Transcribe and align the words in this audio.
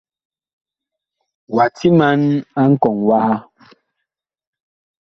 Wa 1.55 1.65
timan 1.77 2.21
a 2.59 2.61
nkɔŋ 2.71 2.97
waha. 3.07 3.35